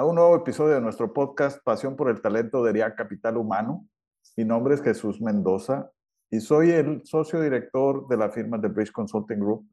[0.00, 3.86] a un nuevo episodio de nuestro podcast Pasión por el Talento de RIA Capital Humano.
[4.34, 5.90] Mi nombre es Jesús Mendoza
[6.30, 9.68] y soy el socio director de la firma de Bridge Consulting Group.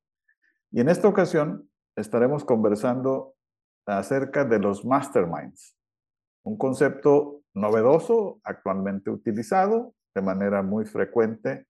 [0.70, 3.36] Y en esta ocasión estaremos conversando
[3.86, 5.78] acerca de los masterminds,
[6.44, 11.68] un concepto novedoso, actualmente utilizado de manera muy frecuente.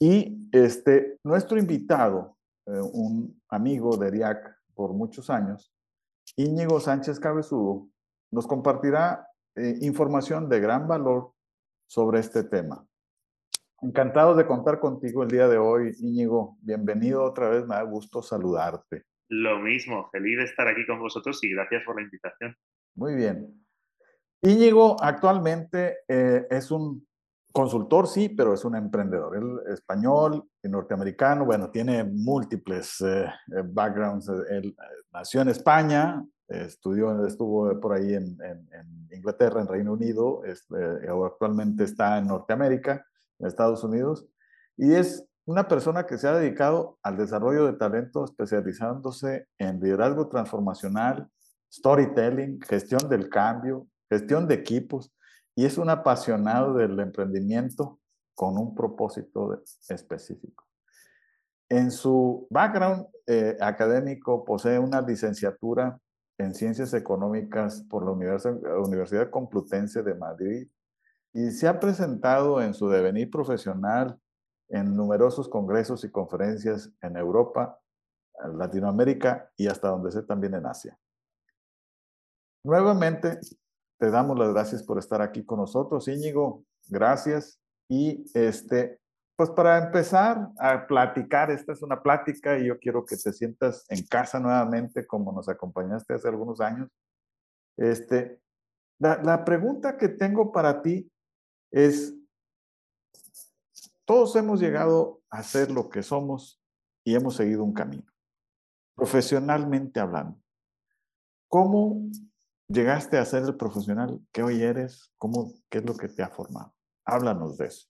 [0.00, 5.70] Y este, nuestro invitado, eh, un amigo de RIAC por muchos años,
[6.36, 7.88] Íñigo Sánchez Cabezudo
[8.30, 11.32] nos compartirá eh, información de gran valor
[11.86, 12.86] sobre este tema.
[13.80, 16.58] Encantado de contar contigo el día de hoy, Íñigo.
[16.60, 19.04] Bienvenido otra vez, me da gusto saludarte.
[19.30, 22.56] Lo mismo, feliz de estar aquí con vosotros y gracias por la invitación.
[22.94, 23.64] Muy bien.
[24.42, 27.07] Íñigo actualmente eh, es un
[27.58, 29.36] consultor, sí, pero es un emprendedor.
[29.36, 34.30] Él español norteamericano, bueno, tiene múltiples eh, eh, backgrounds.
[34.48, 34.76] Él
[35.12, 38.38] nació en España, estudió, estuvo por ahí en,
[39.10, 40.42] Inglaterra, en Reino Unido,
[41.24, 43.04] actualmente está en Norteamérica,
[43.40, 44.28] en Estados Unidos,
[44.76, 50.28] y es una persona que se ha dedicado al desarrollo de talento, especializándose en liderazgo
[50.28, 51.28] transformacional,
[51.72, 55.12] storytelling, gestión del cambio, gestión de equipos,
[55.58, 57.98] y es un apasionado del emprendimiento
[58.36, 60.64] con un propósito específico.
[61.68, 65.98] En su background eh, académico posee una licenciatura
[66.38, 68.12] en Ciencias Económicas por la
[68.78, 70.68] Universidad Complutense de Madrid
[71.32, 74.16] y se ha presentado en su devenir profesional
[74.68, 77.80] en numerosos congresos y conferencias en Europa,
[78.56, 80.96] Latinoamérica y hasta donde sé también en Asia.
[82.62, 83.40] Nuevamente,
[83.98, 86.64] te damos las gracias por estar aquí con nosotros, Íñigo.
[86.88, 87.60] Gracias.
[87.88, 89.00] Y este,
[89.36, 93.84] pues para empezar a platicar, esta es una plática y yo quiero que te sientas
[93.88, 96.88] en casa nuevamente como nos acompañaste hace algunos años.
[97.76, 98.40] Este,
[98.98, 101.10] la, la pregunta que tengo para ti
[101.70, 102.14] es,
[104.04, 106.62] todos hemos llegado a ser lo que somos
[107.04, 108.06] y hemos seguido un camino,
[108.94, 110.38] profesionalmente hablando.
[111.48, 112.10] ¿Cómo
[112.68, 115.12] llegaste a ser el profesional que hoy eres?
[115.16, 116.74] ¿Cómo, ¿Qué es lo que te ha formado?
[117.04, 117.88] Háblanos de eso.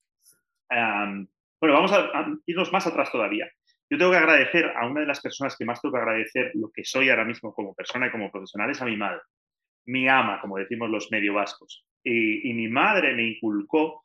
[0.71, 3.51] bueno, vamos a, irnos más atrás todavía.
[3.91, 6.71] Yo tengo que agradecer a una de las personas que más tengo que agradecer lo
[6.71, 9.21] que soy ahora mismo como persona y como profesional es a mi madre,
[9.87, 11.87] mi ama, como decimos los medio vascos.
[12.05, 14.05] Y, mi madre me inculcó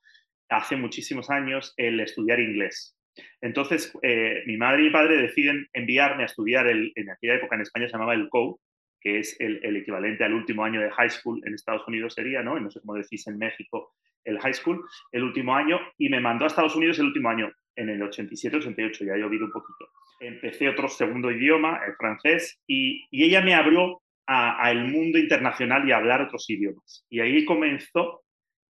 [0.50, 2.98] hace muchísimos años el estudiar inglés.
[3.42, 7.56] Entonces, eh, mi madre y mi padre deciden enviarme a estudiar, el, en aquella época
[7.56, 8.60] en España se llamaba el COU,
[9.04, 12.58] que es el, equivalente al último año de high school en Estados Unidos sería, ¿no?
[12.58, 13.94] No sé cómo decís en México
[14.24, 14.82] el high school,
[15.12, 18.56] el último año, y me mandó a Estados Unidos el último año, en el 87,
[18.56, 19.90] 88, ya he oído un poquito.
[20.22, 25.98] Empecé otro segundo idioma, el francés, y, ella me abrió al mundo internacional y a
[25.98, 27.06] hablar otros idiomas.
[27.10, 28.22] Y ahí comenzó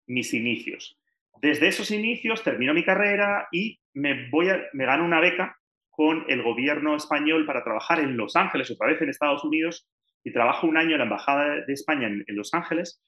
[0.07, 0.97] mis inicios.
[1.39, 5.55] Desde esos inicios termino mi carrera y me, voy a, me gano una beca
[5.91, 9.87] con el gobierno español para trabajar en Los Ángeles, otra vez en Estados Unidos,
[10.23, 13.01] y trabajo un año en la Embajada de España en, Los Ángeles,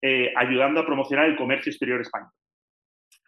[0.00, 2.30] eh, ayudando a promocionar el comercio exterior español.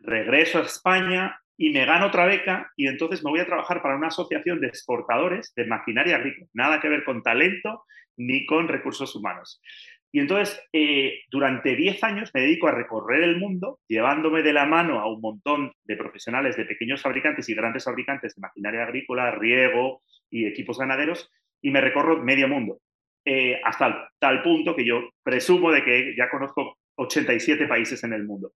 [0.00, 3.96] Regreso a España y me gano otra beca y entonces me voy a trabajar para
[3.96, 7.84] una asociación de exportadores de maquinaria agrícola, nada que ver con talento
[8.16, 9.60] ni con recursos humanos.
[10.14, 14.64] Y entonces, eh, durante 10 años me dedico a recorrer el mundo, llevándome de la
[14.64, 19.32] mano a un montón de profesionales, de pequeños fabricantes y grandes fabricantes de maquinaria agrícola,
[19.32, 22.78] riego y equipos ganaderos, y me recorro medio mundo.
[23.24, 28.24] Eh, hasta tal punto que yo presumo de que ya conozco 87 países en el
[28.24, 28.52] mundo.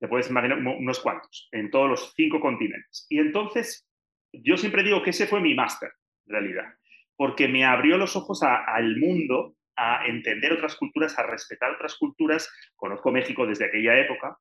[0.00, 3.06] Te puedes imaginar unos cuantos, en todos los cinco continentes.
[3.08, 3.86] Y entonces,
[4.32, 5.92] yo siempre digo que ese fue mi máster,
[6.26, 6.74] en realidad,
[7.16, 12.50] porque me abrió los ojos al mundo, a entender otras culturas, a respetar otras culturas.
[12.76, 14.36] Conozco México desde aquella época.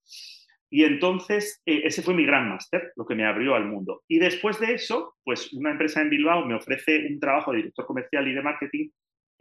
[0.70, 4.04] Y entonces, eh, ese fue mi gran máster, lo que me abrió al mundo.
[4.08, 7.86] Y después de eso, pues una empresa en Bilbao me ofrece un trabajo de director
[7.86, 8.90] comercial y de marketing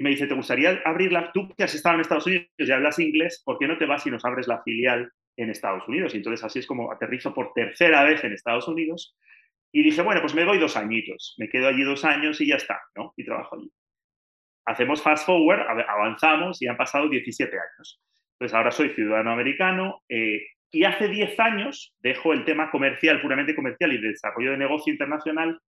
[0.01, 1.31] y me dice, ¿te gustaría abrirla?
[1.31, 4.07] Tú que has estado en Estados Unidos y hablas inglés, ¿por qué no te vas
[4.07, 6.15] y nos abres la filial en Estados Unidos?
[6.15, 9.15] Y entonces así es como aterrizo por tercera vez en Estados Unidos.
[9.71, 12.55] Y dije, bueno, pues me voy dos añitos, me quedo allí dos años y ya
[12.55, 13.13] está, ¿no?
[13.15, 13.71] Y trabajo allí.
[14.65, 18.01] hacemos fast forward, avanzamos y han pasado 17 años.
[18.39, 23.55] Entonces ahora soy ciudadano americano eh, y hace 10 años dejo el tema comercial, puramente
[23.55, 25.61] comercial y de desarrollo de negocio internacional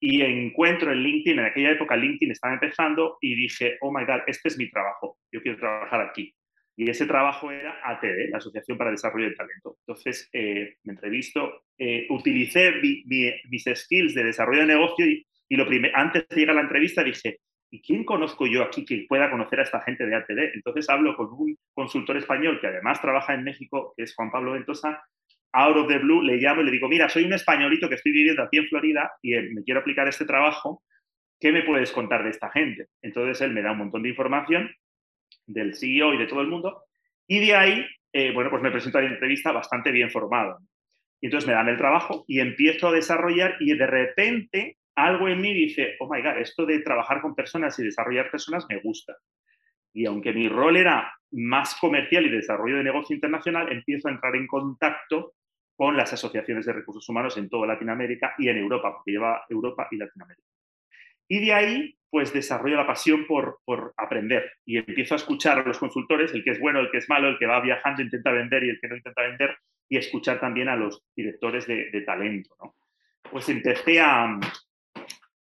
[0.00, 4.22] y encuentro en LinkedIn, en aquella época LinkedIn estaba empezando y dije, oh my God,
[4.26, 6.34] este es mi trabajo, yo quiero trabajar aquí.
[6.74, 9.76] Y ese trabajo era ATD, la Asociación para el Desarrollo del Talento.
[9.86, 16.26] Entonces, eh, me entrevisto, eh, utilicé mis skills de desarrollo de negocio y, lo antes
[16.28, 19.64] de llegar a la entrevista dije, ¿y quién conozco yo aquí que pueda conocer a
[19.64, 20.54] esta gente de ATD?
[20.54, 24.52] Entonces hablo con un consultor español que además trabaja en México, que es Juan Pablo
[24.52, 25.02] Ventosa,
[25.52, 28.12] out of the blue, le llamo y le digo, mira, soy un españolito que estoy
[28.12, 30.82] viviendo aquí en Florida y eh, me quiero aplicar este trabajo,
[31.38, 32.86] ¿qué me puedes contar de esta gente?
[33.02, 34.70] Entonces él me da un montón de información
[35.46, 36.84] del CEO y de todo el mundo,
[37.26, 40.58] y de ahí, eh, bueno, pues me presento a la entrevista bastante bien formado.
[41.20, 45.40] Y entonces me dan el trabajo y empiezo a desarrollar y de repente algo en
[45.40, 49.16] mí dice, oh my God, esto de trabajar con personas y desarrollar personas me gusta.
[49.92, 54.12] Y aunque mi rol era más comercial y de desarrollo de negocio internacional, empiezo a
[54.12, 55.34] entrar en contacto
[55.80, 59.88] con las asociaciones de recursos humanos en toda Latinoamérica y en Europa, porque lleva Europa
[59.90, 60.46] y Latinoamérica.
[61.26, 65.62] Y de ahí, pues desarrollo la pasión por, por aprender y empiezo a escuchar a
[65.62, 68.30] los consultores, el que es bueno, el que es malo, el que va viajando intenta
[68.30, 69.56] vender y el que no intenta vender,
[69.88, 72.74] y escuchar también a los directores de, talento.
[73.30, 74.38] Pues empecé a,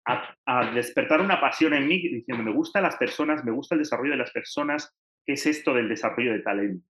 [0.05, 4.11] a, despertar una pasión en mí diciendo, me gustan las personas, me gusta el desarrollo
[4.11, 4.95] de las personas,
[5.25, 6.87] ¿qué es esto del desarrollo de talento?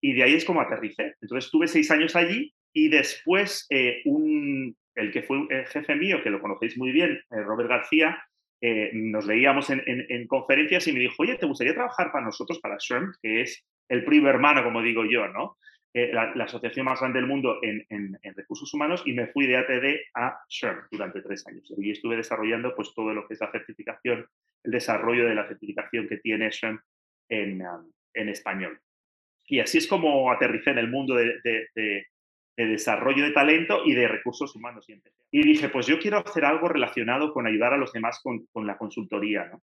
[0.00, 1.16] Y de ahí es como aterricé.
[1.20, 6.22] Entonces estuve seis años allí y después, eh, un, el que fue el jefe mío,
[6.22, 8.22] que lo conocéis muy bien, eh, Robert García,
[8.60, 12.60] eh, nos veíamos en, en, conferencias y me dijo, oye, ¿te gustaría trabajar para nosotros,
[12.60, 15.56] para SHRM, que es el primo hermano, como digo yo, ¿no?
[15.92, 19.98] la, asociación más grande del mundo en, en, recursos humanos y me fui de ATD
[20.14, 21.72] a SHRM durante tres años.
[21.76, 24.24] Y estuve desarrollando pues, todo lo que es la certificación,
[24.62, 26.78] el desarrollo de la certificación que tiene SHRM
[27.30, 28.78] en, um, en español.
[29.46, 32.06] Y así es como aterricé en el mundo de, de
[32.56, 34.86] desarrollo de talento y de recursos humanos.
[35.30, 38.66] Y, dije, pues yo quiero hacer algo relacionado con ayudar a los demás con, con
[38.66, 39.46] la consultoría.
[39.46, 39.62] ¿no?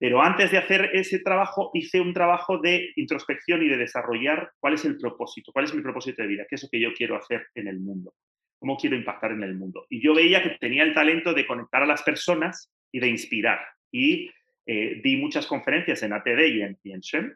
[0.00, 4.72] Pero antes de hacer ese trabajo, hice un trabajo de introspección y de desarrollar cuál
[4.74, 7.16] es el propósito, cuál es mi propósito de vida, qué es lo que yo quiero
[7.16, 8.14] hacer en el mundo,
[8.58, 9.86] cómo quiero impactar en el mundo.
[9.90, 13.60] Y yo veía que tenía el talento de conectar a las personas y de inspirar.
[13.92, 14.30] Y
[14.64, 16.94] eh, di muchas conferencias en ATD y en, y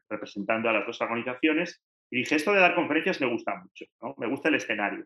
[0.08, 4.14] representando a las dos organizaciones, y dije, esto de dar conferencias me gusta mucho, ¿no?
[4.18, 5.04] me gusta el escenario.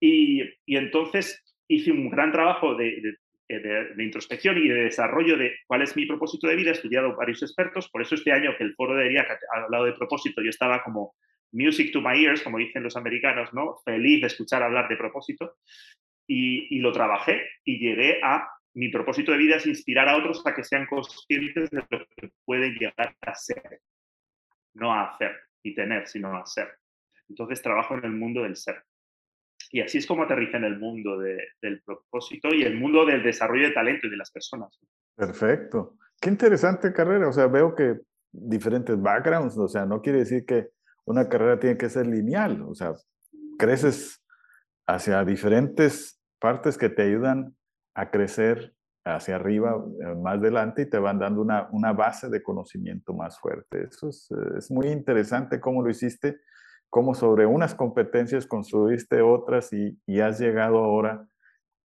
[0.00, 3.00] Y, y entonces hice un gran trabajo de,
[3.48, 6.70] de, introspección y de desarrollo de cuál es mi propósito de vida.
[6.70, 9.84] He estudiado varios expertos, por eso este año que el foro de ERIAC ha hablado
[9.84, 11.14] de propósito, yo estaba como
[11.52, 13.76] music to my ears, como dicen los americanos, ¿no?
[13.84, 15.56] feliz de escuchar hablar de propósito.
[16.26, 20.46] Y, y lo trabajé y llegué a mi propósito de vida es inspirar a otros
[20.46, 23.80] a que sean conscientes de lo que pueden llegar a ser,
[24.74, 26.68] no a hacer y tener, sino a ser.
[27.28, 28.82] Entonces trabajo en el mundo del ser.
[29.70, 33.68] Y así es como aterriza en el mundo del propósito y el mundo del desarrollo
[33.68, 34.78] de talento y de las personas.
[35.14, 35.96] Perfecto.
[36.20, 37.28] Qué interesante carrera.
[37.28, 38.00] O sea, veo que
[38.32, 40.68] diferentes backgrounds, o sea, no quiere decir que
[41.04, 42.62] una carrera tiene que ser lineal.
[42.62, 42.94] O sea,
[43.58, 44.20] creces
[44.86, 47.54] hacia diferentes partes que te ayudan
[47.94, 48.74] a crecer
[49.16, 53.38] hacia arriba, eh, más adelante, y te van dando una, una base de conocimiento más
[53.38, 53.84] fuerte.
[53.88, 56.40] Eso es, eh, es, muy interesante cómo lo hiciste,
[56.88, 61.26] cómo sobre unas competencias construiste otras y, y has llegado ahora,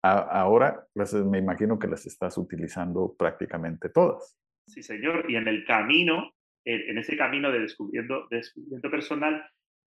[0.04, 0.88] ahora
[1.26, 4.38] me imagino que las estás utilizando prácticamente todas.
[4.68, 6.32] Sí, señor, y en el camino,
[6.66, 9.44] en ese camino de descubriendo, descubrimiento personal,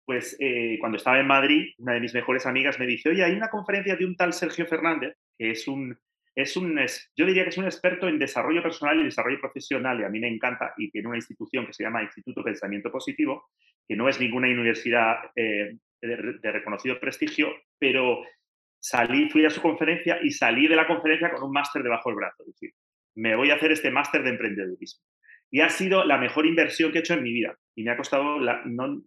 [0.05, 3.33] pues eh, cuando estaba en Madrid, una de mis mejores amigas me dice, oye, hay
[3.33, 5.97] una conferencia de un tal Sergio Fernández, que es un
[6.35, 6.79] es un,
[7.15, 10.19] yo diría que es un experto en desarrollo personal y desarrollo profesional y a mí
[10.19, 13.49] me encanta y tiene una institución que se llama Instituto Pensamiento Positivo,
[13.87, 18.23] que no es ninguna universidad eh, de, reconocido prestigio, pero
[18.79, 22.17] salí, fui a su conferencia y salí de la conferencia con un máster debajo del
[22.17, 22.43] brazo.
[22.43, 22.71] Es decir,
[23.15, 25.03] me voy a hacer este máster de emprendedurismo.
[25.53, 27.53] Y ha sido la mejor inversión que he hecho en mi vida.
[27.75, 28.37] Y me ha costado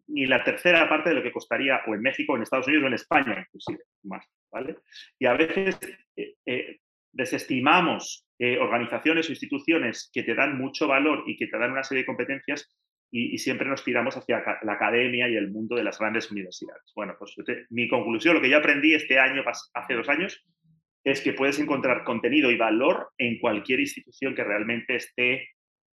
[0.09, 2.85] ni la tercera parte de lo que costaría o en México, o en Estados Unidos
[2.85, 4.27] o en España, inclusive, más.
[4.53, 4.77] ¿vale?
[5.19, 5.79] Y a veces
[6.17, 6.81] eh, eh,
[7.15, 11.85] desestimamos eh, organizaciones o instituciones que te dan mucho valor y que te dan una
[11.85, 12.69] serie de competencias
[13.11, 16.93] y, siempre nos tiramos hacia la academia y el mundo de las grandes universidades.
[16.97, 17.37] Bueno, pues
[17.71, 19.45] mi conclusión, lo que yo aprendí este año,
[19.75, 20.45] hace dos años,
[21.05, 25.49] es que puedes encontrar contenido y valor en cualquier institución que realmente esté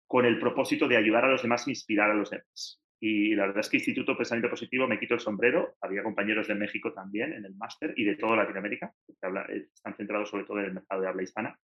[0.07, 2.81] con el propósito de ayudar a los demás e inspirar a los demás.
[3.03, 5.75] Y la verdad es que Instituto Pensamiento Positivo me quito el sombrero.
[5.81, 10.29] Había compañeros de México también en el máster y de toda Latinoamérica, que están centrados
[10.29, 11.59] sobre todo en el mercado de habla hispana.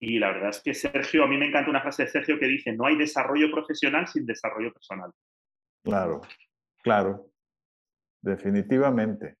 [0.00, 2.46] Y la verdad es que Sergio, a mí me encanta una frase de Sergio que
[2.46, 5.12] dice, no hay desarrollo profesional sin desarrollo personal.
[5.84, 6.22] Claro,
[6.82, 7.30] claro,
[8.20, 9.36] definitivamente.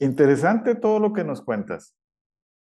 [0.00, 1.94] Interesante todo lo que nos cuentas,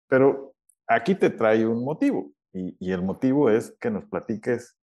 [0.08, 0.54] pero
[0.88, 4.78] aquí te trae un motivo y, el motivo es que nos platiques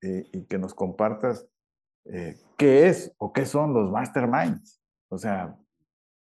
[0.00, 1.46] eh, y que nos compartas
[2.06, 4.82] eh, qué es o qué son los masterminds.
[5.08, 5.56] O sea,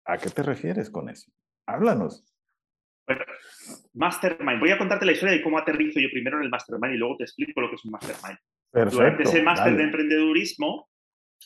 [0.05, 1.31] ¿a qué te refieres con eso?
[1.65, 2.25] Háblanos.
[3.05, 3.23] Bueno,
[3.93, 4.59] Mastermind.
[4.59, 7.17] Voy a contarte la historia de cómo aterrizo yo primero en el Mastermind y luego
[7.17, 8.37] te explico lo que es un Mastermind.
[8.71, 10.89] Perfecto, Durante ese máster de emprendedurismo,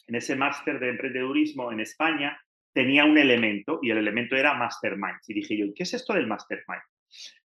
[0.08, 2.38] en ese máster de emprendedurismo en España,
[2.74, 5.20] tenía un elemento y el elemento era Mastermind.
[5.28, 6.82] Y dije yo, ¿qué es esto del Mastermind?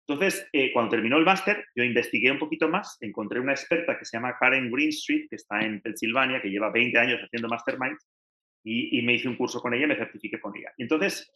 [0.06, 4.04] Entonces, eh, cuando terminó el máster, yo investigué un poquito más, encontré una experta que
[4.04, 7.98] se llama Karen Greenstreet, que está en Pensilvania, que lleva 20 años haciendo Mastermind,
[8.62, 10.72] y, y me hice un curso con ella y me certifiqué con ella.
[10.76, 11.32] Y entonces,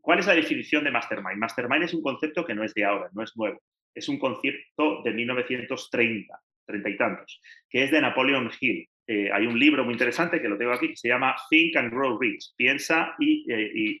[0.00, 1.38] ¿Cuál es la definición de mastermind?
[1.38, 3.60] Mastermind es un concepto que no es de ahora, no es nuevo.
[3.94, 8.88] Es un concepto de 1930, treinta y tantos, que es de Napoleon Hill.
[9.06, 11.92] Eh, hay un libro muy interesante que lo tengo aquí que se llama Think and
[11.92, 12.54] Grow Rich.
[12.56, 14.00] Piensa y, eh,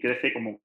[0.00, 0.60] crece como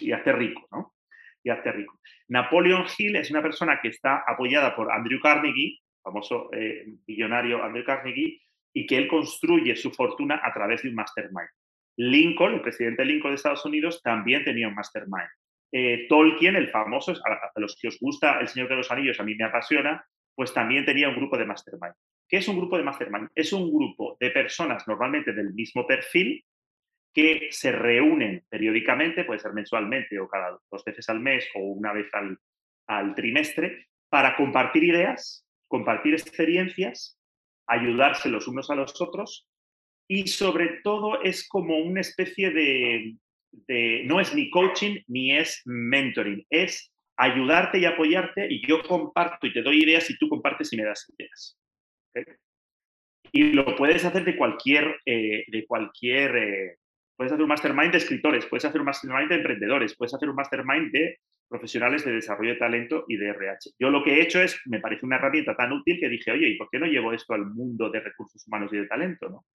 [0.00, 0.94] y hace rico, ¿no?
[1.42, 2.00] Y hace rico.
[2.28, 7.84] Napoleon Hill es una persona que está apoyada por Andrew Carnegie, famoso eh, millonario Andrew
[7.84, 8.40] Carnegie,
[8.72, 11.48] y que él construye su fortuna a través de un mastermind.
[11.96, 15.28] Lincoln, el presidente Lincoln de Estados Unidos, también tenía un mastermind.
[15.72, 19.24] Eh, Tolkien, el famoso, a, los que os gusta El Señor de los Anillos, a
[19.24, 20.04] mí me apasiona,
[20.34, 21.94] pues también tenía un grupo de mastermind.
[22.28, 23.28] ¿Qué es un grupo de mastermind?
[23.34, 26.44] Es un grupo de personas normalmente del mismo perfil
[27.12, 31.92] que se reúnen periódicamente, puede ser mensualmente o cada dos veces al mes o una
[31.92, 37.18] vez al, trimestre, para compartir ideas, compartir experiencias,
[37.66, 39.46] ayudarse los unos a los otros
[40.08, 43.16] y sobre todo es como una especie de,
[44.06, 49.52] no es ni coaching ni es mentoring, es ayudarte y apoyarte y yo comparto y
[49.52, 51.58] te doy ideas y tú compartes y me das ideas.
[53.32, 56.76] Y lo puedes hacer de cualquier, eh, de cualquier, eh,
[57.18, 60.36] puedes hacer un mastermind de escritores, puedes hacer un mastermind de emprendedores, puedes hacer un
[60.36, 63.70] mastermind de profesionales de desarrollo de talento y de RH.
[63.76, 66.48] Yo lo que he hecho es, me parece una herramienta tan útil que dije, oye,
[66.50, 69.28] ¿y por qué no llevo esto al mundo de recursos humanos y de talento?
[69.28, 69.46] ¿no?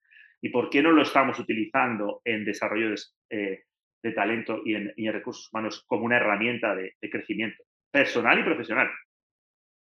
[0.42, 5.48] ¿Y por qué no lo estamos utilizando en desarrollo de, eh, talento y en, recursos
[5.50, 8.88] humanos como una herramienta de, crecimiento personal y profesional?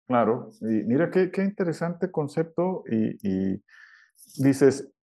[0.06, 3.60] Claro, y mira qué, interesante concepto y,
[4.42, 4.95] dices,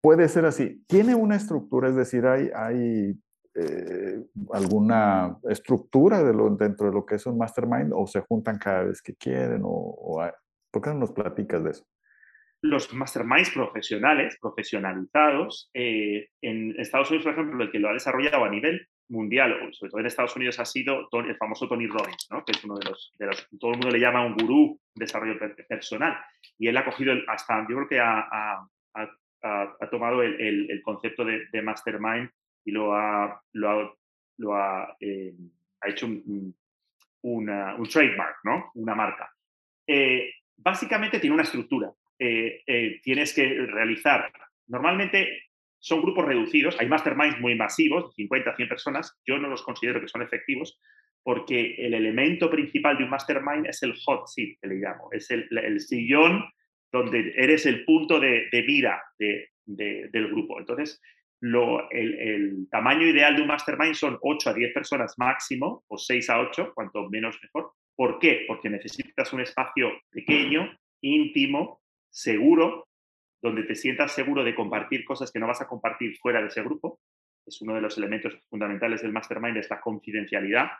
[0.00, 0.84] puede ser así.
[0.86, 1.88] ¿Tiene una estructura?
[1.88, 3.18] Es decir, hay,
[3.54, 8.84] eh, alguna estructura de dentro de lo que es un mastermind o se juntan cada
[8.84, 9.62] vez que quieren?
[9.64, 10.22] O,
[10.70, 11.84] ¿Por qué no nos platicas de eso?
[12.62, 18.44] los masterminds profesionales, profesionalizados, eh, en Estados Unidos, por ejemplo, el que lo ha desarrollado
[18.44, 22.52] a nivel mundial, sobre todo en Estados Unidos, ha sido el famoso Tony Robbins, que
[22.52, 23.12] es uno de los,
[23.58, 25.38] todo el mundo le llama un gurú de desarrollo
[25.68, 26.18] personal.
[26.58, 28.00] Y él ha cogido hasta, yo creo que
[29.42, 32.30] ha, tomado el, concepto de, mastermind
[32.64, 35.34] y lo ha, lo ha, eh,
[35.84, 36.54] hecho un,
[37.90, 38.70] trademark, ¿no?
[38.74, 39.32] una marca.
[39.86, 41.92] Eh, básicamente tiene una estructura.
[42.18, 44.30] Eh, eh, tienes que realizar.
[44.66, 45.44] Normalmente
[45.78, 50.00] son grupos reducidos, hay masterminds muy masivos, de 50, 100 personas, yo no los considero
[50.00, 50.78] que son efectivos
[51.22, 55.30] porque el elemento principal de un mastermind es el hot seat, que le llamo, es
[55.30, 56.44] el, sillón
[56.92, 60.58] donde eres el punto de, mira del grupo.
[60.58, 61.00] Entonces,
[61.40, 66.40] el, tamaño ideal de un mastermind son 8 a 10 personas máximo, o 6 a
[66.40, 67.72] 8, cuanto menos mejor.
[67.96, 68.44] ¿Por qué?
[68.46, 70.70] Porque necesitas un espacio pequeño,
[71.02, 71.80] íntimo,
[72.10, 72.88] seguro,
[73.42, 76.62] donde te sientas seguro de compartir cosas que no vas a compartir fuera de ese
[76.62, 77.00] grupo.
[77.46, 80.70] Es uno de los elementos fundamentales del mastermind, es la confidencialidad.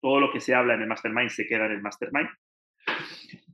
[0.00, 2.28] Todo lo que se habla en el mastermind se queda en el mastermind.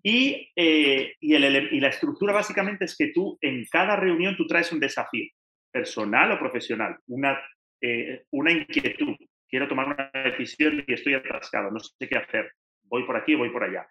[0.09, 4.79] Y, eh, y, la estructura básicamente es que tú en cada reunión tú traes un
[4.79, 5.29] desafío,
[5.69, 7.37] personal o profesional, una,
[7.81, 9.17] eh, una inquietud.
[9.49, 12.53] Quiero tomar una decisión y estoy atascado, no sé qué hacer.
[12.85, 13.85] Voy por aquí, voy por allá.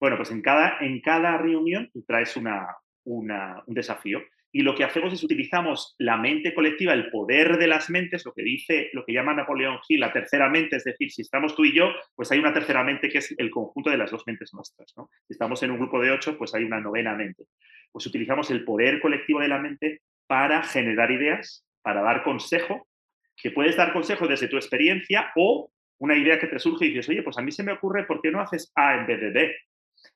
[0.00, 2.66] Bueno, pues en cada, en cada reunión tú traes una,
[3.04, 3.28] un
[3.68, 4.20] desafío
[4.54, 8.34] y lo que hacemos es utilizamos la mente colectiva, el poder de las mentes, lo
[8.34, 11.64] que dice, lo que llama Napoleón Hill, la tercera mente, es decir, si estamos tú
[11.64, 14.52] y yo, pues hay una tercera mente que es el conjunto de las dos mentes
[14.52, 14.92] nuestras.
[14.96, 15.08] ¿no?
[15.26, 17.44] Si estamos en un grupo de ocho, pues hay una novena mente.
[17.90, 22.86] Pues utilizamos el poder colectivo de la mente para generar ideas, para dar consejo,
[23.34, 27.08] que puedes dar consejo desde tu experiencia o una idea que te surge y dices,
[27.08, 29.30] oye, pues a mí se me ocurre, ¿por qué no haces A en vez de
[29.30, 29.56] B?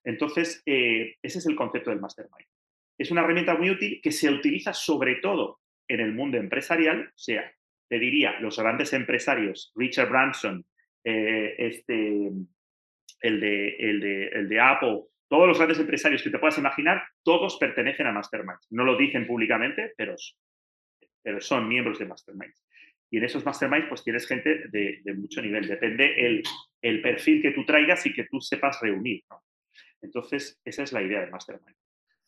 [0.04, 2.46] Entonces, eh, ese es el concepto del mastermind.
[2.98, 7.18] Es una herramienta muy útil que se utiliza sobre todo en el mundo empresarial, o
[7.18, 7.52] sea,
[7.88, 10.64] te diría, los grandes empresarios, Richard Branson,
[11.04, 12.32] eh, este,
[13.20, 17.02] el de, el de, el de Apple, todos los grandes empresarios que te puedas imaginar,
[17.22, 18.66] todos pertenecen a Masterminds.
[18.70, 20.14] No lo dicen públicamente, pero,
[21.22, 22.64] pero son miembros de Masterminds.
[23.10, 25.66] Y en esos Masterminds, pues tienes gente de, mucho nivel.
[25.66, 26.42] Depende el,
[26.82, 29.22] el, perfil que tú traigas y que tú sepas reunir.
[30.02, 31.76] Entonces, esa es la idea del Mastermind.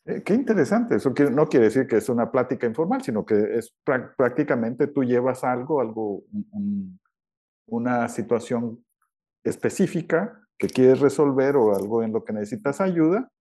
[0.09, 0.95] Eh, qué interesante.
[0.95, 5.43] Eso no quiere decir que es una plática informal, sino que es prácticamente tú llevas
[5.43, 6.23] algo, algo,
[7.67, 8.83] una situación
[9.43, 13.31] específica que quieres resolver o algo en lo que necesitas ayuda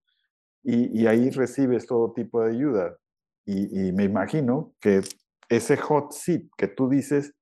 [0.62, 2.98] y, ahí recibes todo tipo de ayuda.
[3.46, 5.00] Y, me imagino que
[5.48, 7.34] ese hot seat que tú dices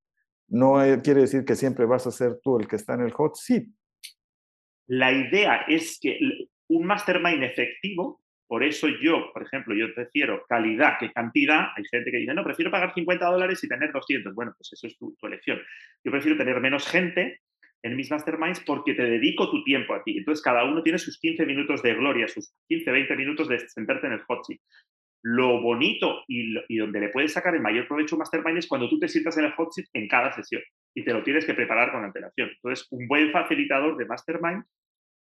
[0.49, 3.35] no quiere decir que siempre vas a ser tú el que está en el hot
[3.35, 3.65] seat.
[4.87, 6.17] La idea es que
[6.69, 11.69] un mastermind efectivo, por eso yo, por ejemplo, yo prefiero calidad que cantidad.
[11.77, 14.35] Hay gente que dice, no, prefiero pagar 50 dólares y tener 200.
[14.35, 15.61] Bueno, pues eso es tu elección.
[16.05, 17.41] Yo prefiero tener menos gente
[17.87, 20.19] en mis masterminds porque te dedico tu tiempo a ti.
[20.19, 24.07] Entonces, cada uno tiene sus 15 minutos de gloria, sus 15, 20 minutos de sentarte
[24.07, 24.61] en el hot seat.
[25.23, 28.99] Lo bonito y, donde le puedes sacar el mayor provecho a mastermind es cuando tú
[28.99, 30.63] te sientas en el hot seat en cada sesión
[30.95, 32.51] y te lo tienes que preparar con antelación.
[32.51, 34.65] Entonces, un buen facilitador de mastermind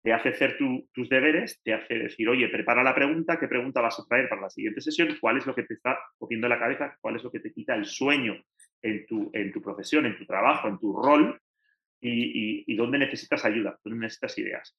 [0.05, 3.99] te hace hacer tus deberes, te hace decir, oye, prepara la pregunta, qué pregunta vas
[3.99, 6.95] a traer para la siguiente sesión, cuál es lo que te está cogiendo la cabeza,
[7.01, 8.35] cuál es lo que te quita el sueño
[8.83, 11.41] en tu, en tu profesión, en tu trabajo, en tu rol,
[12.03, 14.77] y, dónde necesitas ayuda, dónde necesitas ideas.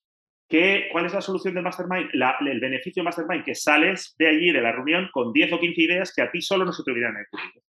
[0.48, 2.12] ¿Qué, ¿Cuál es la solución del Mastermind?
[2.13, 5.82] el beneficio del Mastermind, que sales de allí, de la reunión, con 10 o 15
[5.82, 7.63] ideas que a ti solo no se te hubieran ocurrido.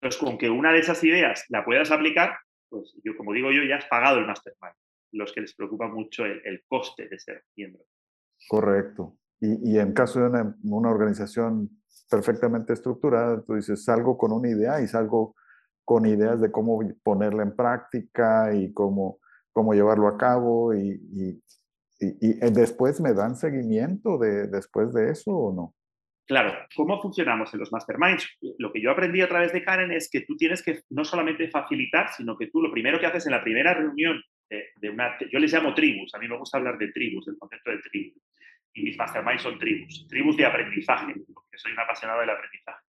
[0.00, 2.36] Entonces, con que una de esas ideas la puedas aplicar,
[2.68, 4.74] pues yo, como digo yo, ya has pagado el Mastermind.
[5.12, 7.82] Los que les preocupa mucho el, coste de ser miembro.
[8.48, 9.16] Correcto.
[9.40, 11.70] Y, en caso de una, una, organización
[12.10, 15.34] perfectamente estructurada, tú dices, salgo con una idea y salgo
[15.84, 19.18] con ideas de cómo ponerla en práctica y cómo,
[19.50, 21.42] cómo llevarlo a cabo y, y,
[22.00, 25.74] y, después me dan seguimiento de, después de eso o no.
[26.26, 28.24] Claro, ¿cómo funcionamos en los masterminds?
[28.58, 31.50] Lo que yo aprendí a través de Karen es que tú tienes que no solamente
[31.50, 34.22] facilitar, sino que tú lo primero que haces en la primera reunión
[34.80, 37.38] de, de una, yo les llamo tribus, a mí me gusta hablar de tribus, del
[37.38, 38.20] concepto de tribu,
[38.72, 42.84] y mis masterminds son tribus, tribus de aprendizaje, porque soy un apasionado del aprendizaje.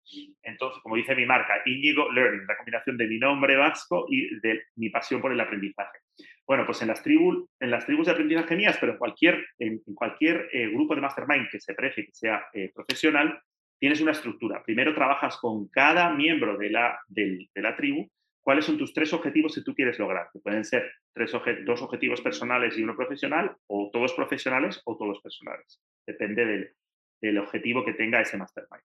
[0.42, 4.64] Entonces, como dice mi marca, Íñigo Learning, la combinación de mi nombre vasco y de
[4.76, 6.00] mi pasión por el aprendizaje.
[6.46, 9.82] Bueno, pues en las, tribus, en las tribus de aprendizaje mías, pero en cualquier, en,
[9.94, 13.40] cualquier eh, grupo de mastermind que se precie, que sea eh, profesional,
[13.80, 14.64] tienes una estructura.
[14.64, 18.10] Primero trabajas con cada miembro de la, de la tribu
[18.48, 21.34] cuáles son tus tres objetivos que tú quieres lograr, pueden ser tres
[21.66, 25.82] dos objetivos personales y uno profesional, o todos profesionales o todos personales.
[26.08, 26.72] Depende del,
[27.20, 28.86] del objetivo que tenga ese mastermind.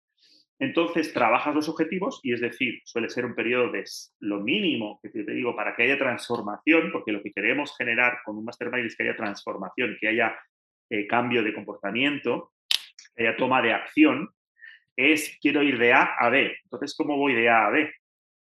[0.60, 3.86] Entonces, trabajas los objetivos y es decir, suele ser un periodo de
[4.20, 8.36] lo mínimo que te digo para que haya transformación, porque lo que queremos generar con
[8.36, 10.38] un mastermind es que haya transformación, que haya
[10.89, 12.52] eh, cambio de comportamiento,
[13.15, 14.32] que haya toma de acción,
[14.98, 16.58] es quiero ir de A a B.
[16.65, 17.89] Entonces, ¿cómo voy de A a B?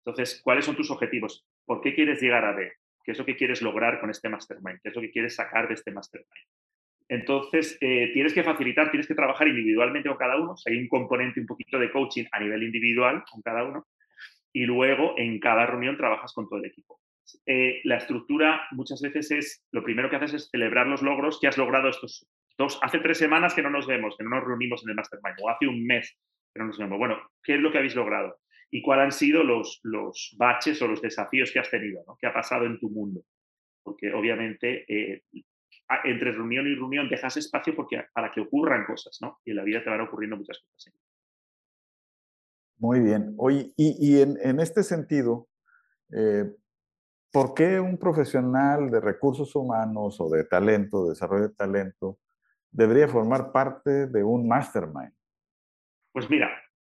[0.06, 1.46] Entonces, ¿cuáles son tus objetivos?
[1.66, 2.72] ¿Por qué quieres llegar a B?
[3.04, 4.80] ¿Qué es lo que quieres lograr con este mastermind?
[4.82, 6.48] ¿Qué es lo que quieres sacar de este mastermind?
[7.10, 10.54] Entonces, eh, tienes que facilitar, tienes que trabajar individualmente con cada uno.
[10.66, 13.88] hay un componente un poquito de coaching a nivel individual con cada uno.
[14.54, 17.00] Y luego, en cada reunión, trabajas con todo el equipo.
[17.46, 21.48] Eh, la estructura muchas veces es, lo primero que haces es celebrar los logros que
[21.48, 24.84] has logrado estos dos, hace tres semanas que no nos vemos, que no nos reunimos
[24.84, 26.18] en el mastermind, o hace un mes
[26.54, 26.98] que no nos vemos.
[26.98, 28.38] Bueno, ¿qué es lo que habéis logrado?
[28.72, 32.04] ¿Y cuáles han sido los, los baches o los desafíos que has tenido?
[32.06, 32.18] ¿no?
[32.20, 33.22] ¿Qué ha pasado en tu mundo?
[33.84, 35.24] Porque obviamente eh,
[36.04, 39.40] entre reunión y reunión dejas espacio porque, para que ocurran cosas, ¿no?
[39.44, 40.94] Y en la vida te van ocurriendo muchas cosas.
[42.78, 43.34] Muy bien.
[43.38, 45.50] Oye, y, en, este sentido,
[46.16, 46.46] eh,
[47.32, 52.20] ¿por qué un profesional de recursos humanos o de talento, desarrollo de talento,
[52.72, 55.14] debería formar parte de un mastermind?
[56.14, 56.50] Pues mira,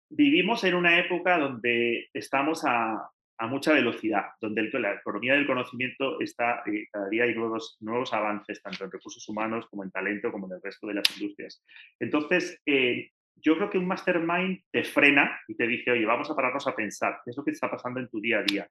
[0.09, 6.19] vivimos en una época donde estamos a, a mucha velocidad, donde la economía del conocimiento
[6.19, 10.31] está, eh, cada día hay nuevos, nuevos avances, tanto en recursos humanos como en talento,
[10.31, 11.63] como en el resto de las industrias.
[11.99, 16.35] Entonces, eh, yo creo que un mastermind te frena y te dice, oye, vamos a
[16.35, 18.69] pararnos a pensar, ¿qué es lo que está pasando en tu día a día?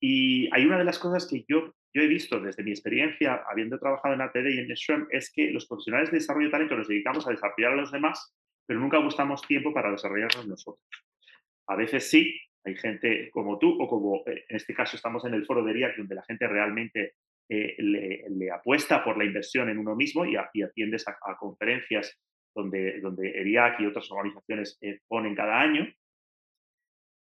[0.00, 3.78] Y hay una de las cosas que yo, yo he visto desde mi experiencia, habiendo
[3.78, 6.88] trabajado en ATD y en Scrum, es que los profesionales de desarrollo de talento nos
[6.88, 8.34] dedicamos a desarrollar a los demás,
[8.66, 10.86] pero nunca buscamos tiempo para desarrollarnos nosotros.
[11.66, 15.34] A veces sí, hay gente como tú o como eh, en este caso estamos en
[15.34, 17.14] el foro de RIAC donde la gente realmente
[17.48, 22.18] eh, le, apuesta por la inversión en uno mismo y, atiendes a, conferencias
[22.54, 25.86] donde, donde ERIAC y otras organizaciones eh, ponen cada año.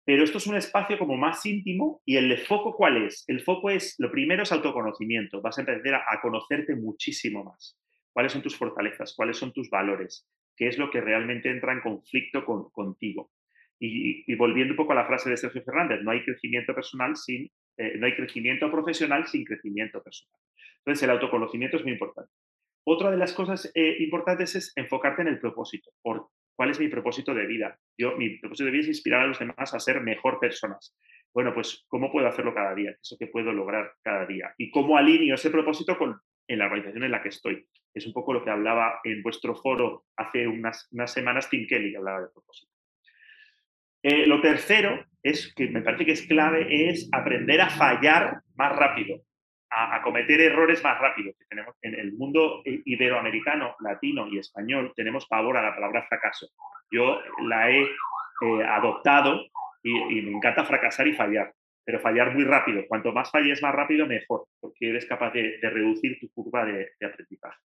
[0.06, 3.24] Pero esto es un espacio como más íntimo y el foco ¿cuál es?
[3.28, 7.80] El foco es, lo primero es autoconocimiento, vas a empezar a, conocerte muchísimo más.
[8.12, 9.15] ¿Cuáles son tus fortalezas?
[9.15, 10.28] ¿Cuáles son tus valores?
[10.56, 13.32] ¿Qué es lo que realmente entra en conflicto contigo?
[13.80, 17.52] Y, volviendo un poco a la frase de Sergio Fernández, no hay crecimiento personal sin,
[17.78, 20.39] eh, no hay crecimiento profesional sin crecimiento personal.
[20.78, 22.32] Entonces, el autoconocimiento es muy importante.
[22.86, 25.92] Otra de las cosas eh, importantes es enfocarte en el propósito.
[26.02, 27.80] Por, ¿Cuál es mi propósito de vida?
[27.98, 30.96] Yo, mi propósito de vida es inspirar a los demás a ser mejor personas.
[31.34, 32.92] Bueno, pues, ¿cómo puedo hacerlo cada día?
[32.92, 34.54] ¿Qué es lo que puedo lograr cada día?
[34.58, 37.68] ¿Y cómo alineo ese propósito con en la organización en la que estoy?
[37.94, 41.92] Es un poco lo que hablaba en vuestro foro hace unas, unas semanas Tim Kelly,
[41.92, 42.72] que hablaba de propósito.
[44.02, 48.76] Eh, lo tercero es, que me parece que es clave, es aprender a fallar más
[48.76, 49.22] rápido
[49.74, 51.34] a, cometer errores más rápido.
[51.38, 56.48] Que tenemos en el mundo iberoamericano, latino y español tenemos pavor a la palabra fracaso.
[56.92, 59.46] Yo la he eh, adoptado
[59.82, 62.84] y, me encanta fracasar y fallar, pero fallar muy rápido.
[62.88, 67.60] Cuanto más falles más rápido, mejor, porque eres capaz de, reducir tu curva de, aprendizaje.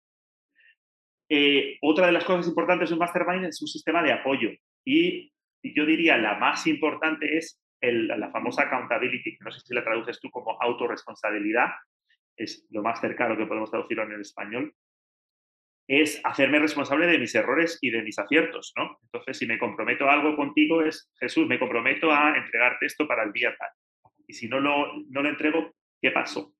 [1.29, 4.51] Eh, otra de las cosas importantes de un mastermind es un sistema de apoyo
[4.85, 5.31] y
[5.63, 10.29] yo diría la más importante es la famosa accountability, no sé si la traduces tú
[10.29, 11.69] como autorresponsabilidad,
[12.35, 14.73] es lo más cercano que podemos traducirlo en el español,
[15.87, 18.97] es hacerme responsable de mis errores y de mis aciertos, ¿no?
[19.03, 23.23] Entonces, si me comprometo a algo contigo, es, Jesús, me comprometo a entregarte esto para
[23.23, 23.69] el día tal.
[24.27, 26.55] Y si no lo, no lo entrego, ¿qué pasó?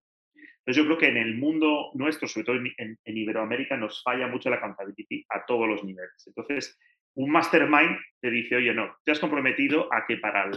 [0.66, 4.50] Entonces, yo creo que en el mundo nuestro, sobre todo en, Iberoamérica, nos falla mucho
[4.50, 6.26] la accountability a todos los niveles.
[6.26, 6.78] Entonces,
[7.14, 10.50] un mastermind te dice, oye, no, te has comprometido a que para,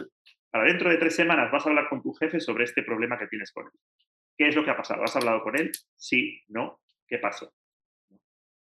[0.50, 3.26] para dentro de tres semanas vas a hablar con tu jefe sobre este problema que
[3.26, 3.72] tienes con él.
[4.38, 5.04] ¿Qué es lo que ha pasado?
[5.04, 5.72] ¿Has hablado con él?
[5.96, 6.80] Sí, no.
[7.06, 7.52] ¿Qué pasó?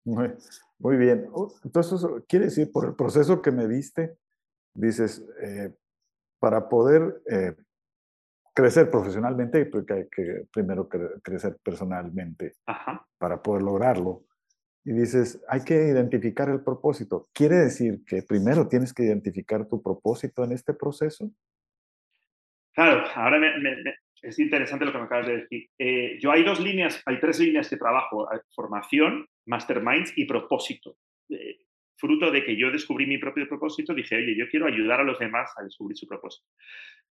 [0.03, 1.27] Muy, bien.
[1.31, 4.17] Oh, entonces, quiere decir, por el proceso que me diste,
[4.73, 5.73] dices, eh,
[6.39, 7.55] para poder eh,
[8.57, 12.53] crecer profesionalmente, pues, hay que primero crecer personalmente
[13.19, 14.23] para poder lograrlo.
[14.83, 17.27] Y dices, hay que identificar el propósito.
[17.33, 21.29] ¿Quiere decir que primero tienes que identificar tu propósito en este proceso?
[22.73, 23.51] Claro, ahora me,
[24.23, 25.69] es interesante lo que me acabas de decir.
[25.77, 30.97] Eh, yo hay dos líneas, hay tres líneas que trabajo, formación, masterminds y propósito.
[31.29, 31.59] Eh,
[31.95, 35.19] fruto de que yo descubrí mi propio propósito, dije, oye, yo quiero ayudar a los
[35.19, 36.47] demás a descubrir su propósito.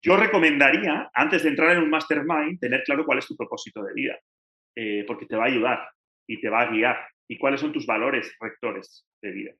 [0.04, 3.94] Yo recomendaría, antes de entrar en un mastermind, tener claro cuál es tu propósito de
[3.94, 4.18] vida,
[4.76, 5.88] eh, porque te va a ayudar
[6.26, 6.96] y te va a guiar.
[7.26, 9.52] Y cuáles son tus valores rectores de vida.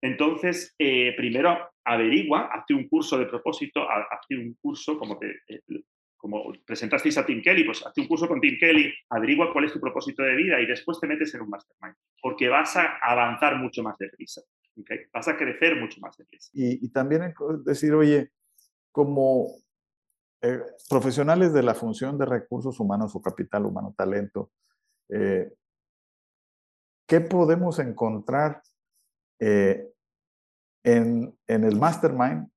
[0.00, 5.42] Entonces, primero averigua, hazte un curso de propósito, hazte un curso, como te,
[6.16, 9.74] como presentasteis a Tim Kelly, pues hazte un curso con Tim Kelly, averigua cuál es
[9.74, 13.56] tu propósito de vida y después te metes en un mastermind, porque vas a avanzar
[13.56, 14.40] mucho más deprisa,
[15.12, 16.50] vas a crecer mucho más deprisa.
[16.54, 17.34] Y, y también
[17.64, 18.30] decir, oye,
[18.90, 19.48] como
[20.42, 24.52] eh, profesionales de la función de recursos humanos o capital humano, talento,
[25.08, 25.52] eh,
[27.06, 28.62] ¿qué podemos encontrar
[29.40, 29.88] eh,
[30.84, 32.48] en, en el mastermind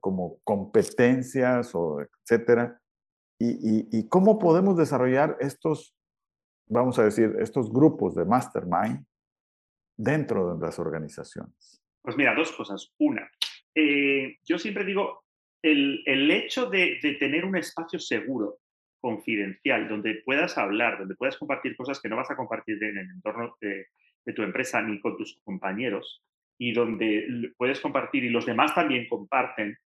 [0.00, 2.80] como competencias o etcétera.
[3.42, 5.96] Y, cómo podemos desarrollar estos,
[6.66, 9.04] vamos a decir, estos grupos de mastermind
[9.96, 11.82] dentro de las organizaciones?
[12.02, 12.92] Pues mira, dos cosas.
[12.98, 13.28] Una,
[14.44, 15.24] yo siempre digo,
[15.62, 18.58] el, el hecho de, tener un espacio seguro,
[19.00, 23.10] confidencial, donde puedas hablar, donde puedas compartir cosas que no vas a compartir en el
[23.10, 23.86] entorno de,
[24.34, 26.22] tu empresa ni con tus compañeros,
[26.58, 29.76] y donde puedes compartir y los demás también comparten,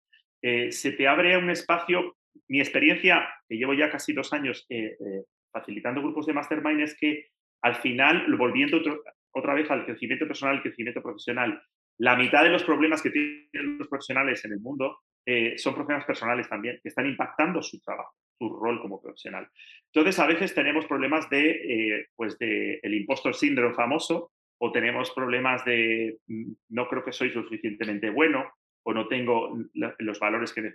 [0.43, 2.17] eh, se te abre un espacio.
[2.49, 6.97] Mi experiencia, que llevo ya casi dos años eh, eh, facilitando grupos de mastermind, es
[6.99, 7.29] que
[7.63, 8.83] al final, volviendo
[9.31, 11.63] otra vez al crecimiento personal, al crecimiento profesional,
[11.99, 14.99] la mitad de los problemas que tienen los profesionales en el mundo
[15.57, 19.49] son problemas personales también, que están impactando su trabajo, su rol como profesional.
[19.93, 25.65] Entonces, a veces tenemos problemas de, pues de el impostor síndrome famoso, o tenemos problemas
[25.65, 28.51] de mm, no creo que soy suficientemente bueno,
[28.85, 29.57] o no tengo
[29.99, 30.75] los valores que,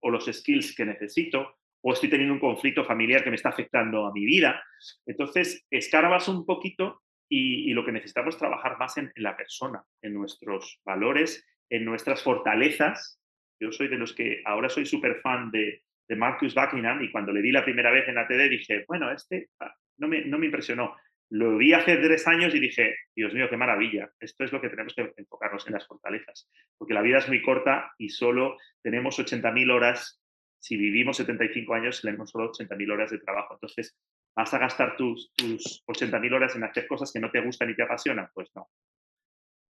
[0.00, 4.06] o los skills que necesito, o estoy teniendo un conflicto familiar que me está afectando
[4.06, 4.62] a mi vida.
[5.06, 10.14] Entonces, escarbas un poquito y, lo que necesitamos es trabajar más en, la persona, en
[10.14, 13.20] nuestros valores, en nuestras fortalezas.
[13.60, 17.32] Yo soy de los que ahora soy súper fan de, de Marcus Buckingham y cuando
[17.32, 20.38] le di la primera vez en la TD dije, bueno, este ah, no me, no
[20.38, 20.96] me impresionó.
[21.30, 24.10] Lo vi hace tres años y dije, Dios mío, qué maravilla.
[24.18, 26.48] Esto es lo que tenemos que enfocarnos en las fortalezas.
[26.78, 30.22] Porque la vida es muy corta y solo tenemos 80.000 horas.
[30.58, 33.54] Si vivimos 75 años, tenemos solo 80.000 horas de trabajo.
[33.54, 33.94] Entonces,
[34.34, 37.76] ¿vas a gastar tus, tus 80.000 horas en hacer cosas que no te gustan y
[37.76, 38.28] te apasionan?
[38.32, 38.68] Pues no.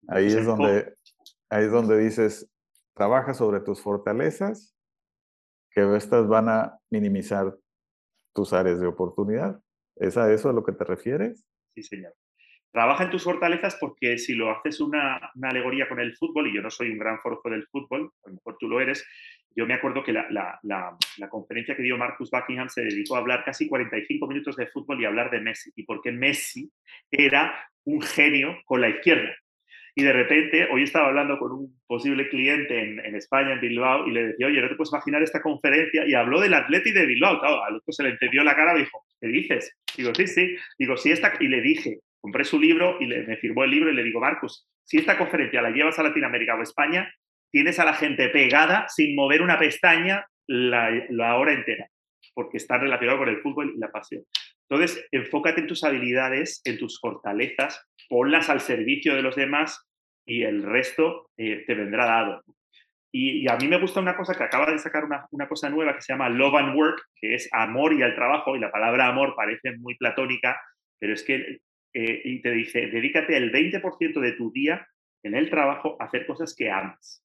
[0.08, 0.94] Ahí es, donde,
[1.50, 2.50] ahí es donde dices,
[2.94, 4.76] trabaja sobre tus fortalezas,
[5.72, 7.56] que estas van a minimizar
[8.34, 9.62] tus áreas de oportunidad.
[9.96, 11.46] ¿Es a eso a lo que te refieres?
[11.74, 12.14] Sí, señor.
[12.72, 16.62] Trabaja en tus fortalezas porque si lo haces una, alegoría con el fútbol, y yo
[16.62, 19.06] no soy un gran forjo del fútbol, a lo mejor tú lo eres,
[19.54, 20.98] yo me acuerdo que la,
[21.30, 25.06] conferencia que dio Marcus Buckingham se dedicó a hablar casi 45 minutos de fútbol y
[25.06, 26.72] hablar de Messi, y porque Messi
[27.10, 29.36] era un genio con la izquierda.
[29.96, 34.12] Y de repente, hoy estaba hablando con un posible cliente en, España, en Bilbao, y
[34.12, 36.08] le decía, oye, no te puedes imaginar esta conferencia.
[36.08, 37.40] Y habló del Atleti de Bilbao.
[37.40, 39.76] Claro, al otro se le entendió la cara dijo, ¿qué dices?
[39.98, 40.56] Digo, sí, sí.
[40.78, 41.34] Digo, esta.
[41.40, 44.20] Y le dije, compré su libro y le, me firmó el libro y le digo,
[44.20, 47.14] Marcos, si esta conferencia la llevas a Latinoamérica o España,
[47.52, 51.88] tienes a la gente pegada sin mover una pestaña la, hora entera,
[52.34, 54.24] porque está relacionado con el fútbol y la pasión.
[54.70, 59.88] Entonces, enfócate en tus habilidades, en tus fortalezas, ponlas al servicio de los demás
[60.28, 62.44] y el resto eh, te vendrá dado.
[63.14, 65.96] Y, a mí me gusta una cosa que acaba de sacar una, una, cosa nueva
[65.96, 69.08] que se llama Love and Work, que es amor y al trabajo, y la palabra
[69.08, 70.60] amor parece muy platónica,
[71.00, 71.62] pero es que
[71.94, 74.86] eh, y te dice, dedícate el 20% de tu día
[75.24, 77.24] en el trabajo a hacer cosas que amas.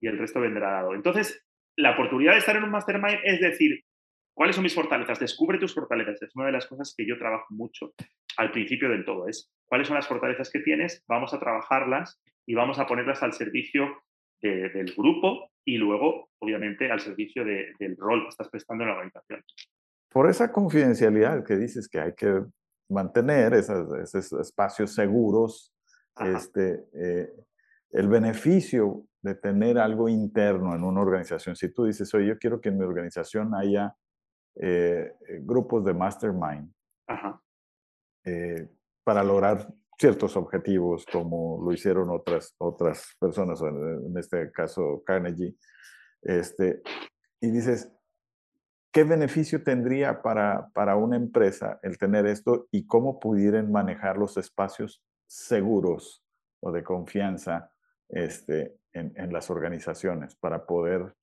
[0.00, 0.94] Y el resto vendrá dado.
[0.94, 1.44] Entonces,
[1.76, 3.82] la oportunidad de estar en un mastermind es decir,
[4.36, 5.18] ¿cuáles son mis fortalezas?
[5.18, 6.22] Descubre tus fortalezas.
[6.22, 7.94] Es una de las cosas que yo trabajo mucho
[8.36, 9.26] al principio del todo.
[9.26, 13.32] Es cuáles son las fortalezas que tienes, vamos a trabajarlas y vamos a ponerlas al
[13.32, 14.02] servicio
[14.42, 19.42] del grupo y luego, obviamente, al servicio del rol que estás prestando en la organización.
[20.08, 22.44] Por esa confidencialidad que dices que hay que
[22.88, 25.74] mantener esos, espacios seguros,
[26.20, 27.28] este, eh,
[27.90, 31.56] el beneficio de tener algo interno en una organización.
[31.56, 33.96] Si tú dices, oye, yo quiero que en mi organización haya
[34.60, 36.72] eh, eh, grupos de mastermind
[39.04, 45.54] para lograr ciertos objetivos, como lo hicieron otras, otras personas, en este caso Carnegie,
[46.22, 46.82] este,
[47.40, 47.96] y dices,
[48.96, 54.38] ¿Qué beneficio tendría para, para una empresa el tener esto y cómo pudieran manejar los
[54.38, 56.24] espacios seguros
[56.60, 57.70] o de confianza
[58.08, 61.14] este, en, en las organizaciones para poder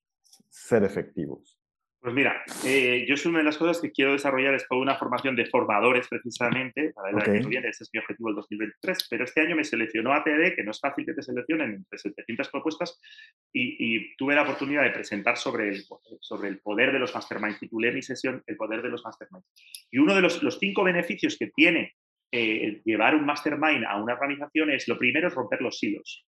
[0.49, 1.59] ser efectivos?
[2.03, 4.97] Pues mira, eh, yo es una de las cosas que quiero desarrollar es toda una
[4.97, 9.07] formación de formadores precisamente para el año que viene, ese es mi objetivo del 2023,
[9.09, 12.49] pero este año me seleccionó ATD, que no es fácil que te seleccionen entre 700
[12.49, 12.99] propuestas,
[13.53, 15.85] y, tuve la oportunidad de presentar sobre el,
[16.19, 17.61] sobre el poder de los masterminds.
[17.61, 19.47] Titulé mi sesión El poder de los masterminds.
[19.89, 21.93] Y uno de los, los cinco beneficios que tiene
[22.33, 26.25] eh, llevar un mastermind a una organización es, lo primero es romper los silos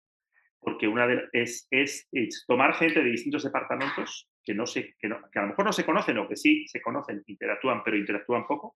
[0.66, 2.10] porque una de, es, es,
[2.48, 6.18] tomar gente de distintos departamentos que, no se, que, a lo mejor no se conocen
[6.18, 8.76] o que sí se conocen, interactúan, pero interactúan poco,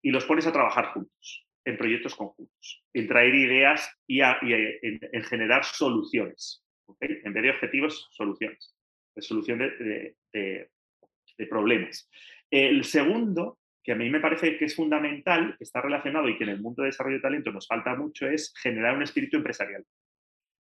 [0.00, 5.62] y los pones a trabajar juntos, en proyectos conjuntos, en traer ideas y, en, generar
[5.62, 6.64] soluciones.
[7.00, 8.74] En vez de objetivos, soluciones.
[9.14, 12.08] De solución de, de problemas.
[12.50, 16.44] El segundo, que a mí me parece que es fundamental, que está relacionado y que
[16.44, 19.84] en el mundo de desarrollo de talento nos falta mucho, es generar un espíritu empresarial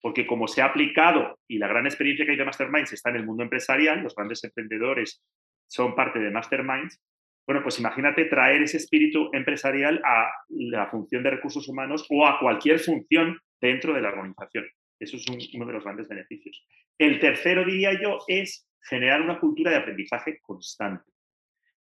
[0.01, 3.17] porque como se ha aplicado y la gran experiencia que hay de Masterminds está en
[3.17, 5.21] el mundo empresarial, los grandes emprendedores
[5.67, 6.99] son parte de Masterminds,
[7.45, 12.39] bueno, pues imagínate traer ese espíritu empresarial a la función de recursos humanos o a
[12.39, 14.65] cualquier función dentro de la organización.
[14.99, 16.63] Eso es uno de los grandes beneficios.
[16.95, 21.11] El tercero, diría yo, es generar una cultura de aprendizaje constante.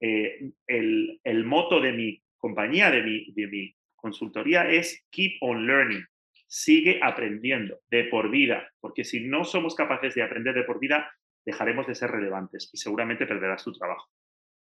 [0.02, 5.66] Eh, el, el, moto de mi compañía, de mi, de mi consultoría, es Keep on
[5.66, 6.06] Learning
[6.48, 11.12] sigue aprendiendo de por vida, porque si no somos capaces de aprender de por vida,
[11.46, 14.10] dejaremos de ser relevantes y seguramente perderás tu trabajo.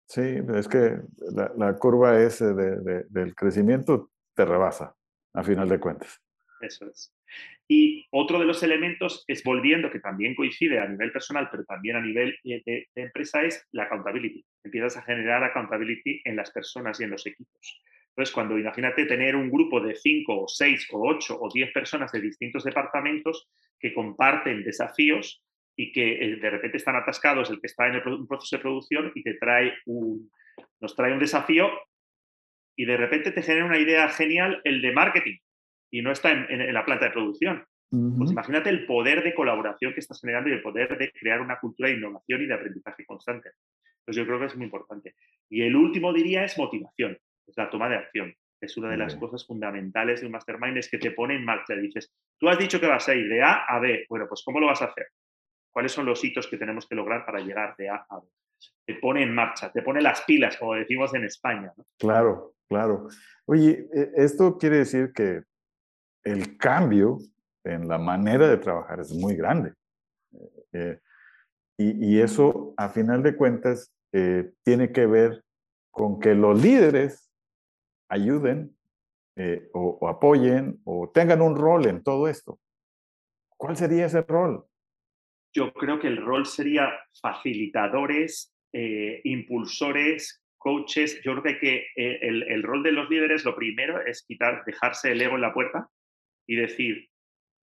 [0.06, 0.96] Sí, es que
[1.56, 4.96] la, curva es del crecimiento te rebasa,
[5.34, 6.20] a final de cuentas.
[6.60, 7.14] Eso es.
[7.68, 11.96] Y otro de los elementos es, volviendo, que también coincide a nivel personal, pero también
[11.96, 14.44] a nivel eh, de, de empresa, es la accountability.
[14.64, 17.80] Empiezas a generar accountability en las personas y en los equipos.
[18.10, 22.10] Entonces, cuando imagínate tener un grupo de 5 o 6 o 8 o 10 personas
[22.12, 25.42] de distintos departamentos que comparten desafíos
[25.76, 29.12] y que eh, de repente están atascados el que está en el proceso de producción
[29.14, 30.30] y te trae un,
[30.80, 31.70] nos trae un desafío
[32.76, 35.38] y de repente te genera una idea genial el de marketing
[35.90, 37.64] y no está en, la planta de producción.
[37.90, 41.58] Pues imagínate el poder de colaboración que estás generando y el poder de crear una
[41.58, 43.50] cultura de innovación y de aprendizaje constante.
[43.98, 45.16] Entonces yo creo que es muy importante.
[45.48, 47.18] Y el último diría es motivación
[47.50, 48.34] es la toma de acción.
[48.60, 51.74] Es una de las cosas fundamentales de un mastermind, es que te pone en marcha.
[51.74, 54.04] Dices, tú has dicho que vas a ir de A a B.
[54.08, 55.06] Bueno, pues ¿cómo lo vas a hacer?
[55.72, 58.26] ¿Cuáles son los hitos que tenemos que lograr para llegar de A a B?
[58.84, 61.72] Te pone en marcha, te pone las pilas, como decimos en España.
[61.98, 63.08] Claro, claro.
[63.46, 65.42] Oye, e, esto quiere decir que
[66.24, 67.18] el cambio
[67.64, 69.72] en la manera de trabajar es muy grande.
[71.78, 73.90] y, eso, a final de cuentas,
[74.64, 75.42] tiene que ver
[75.90, 77.29] con que los líderes
[78.10, 78.76] ayuden
[79.72, 82.60] o, apoyen o tengan un rol en todo esto.
[83.56, 84.66] ¿Cuál sería ese rol?
[85.54, 86.90] Yo creo que el rol sería
[87.22, 88.54] facilitadores,
[89.24, 94.62] impulsores, coaches, yo creo que, eh, el, rol de los líderes, lo primero es quitar,
[94.66, 95.88] dejarse el ego en la puerta
[96.46, 97.08] y decir,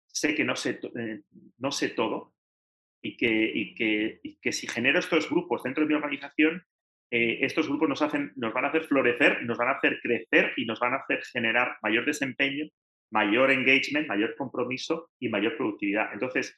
[0.07, 1.21] sé que no sé, eh,
[1.57, 2.35] no sé todo
[3.01, 6.63] y que, que, que, si genero estos grupos dentro de mi organización,
[7.15, 10.51] eh, estos grupos nos, hacen, nos van a hacer florecer, nos van a hacer crecer
[10.57, 12.65] y nos van a hacer generar mayor desempeño,
[13.09, 16.11] mayor engagement, mayor compromiso y mayor productividad.
[16.11, 16.57] Entonces,